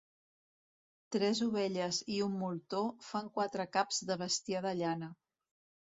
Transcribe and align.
Tres 1.15 1.41
ovelles 1.47 1.99
i 2.15 2.17
un 2.29 2.33
moltó 2.45 2.81
fan 3.11 3.31
quatre 3.39 3.69
caps 3.77 4.03
de 4.11 4.19
bestiar 4.23 4.65
de 4.69 4.77
llana. 4.81 5.15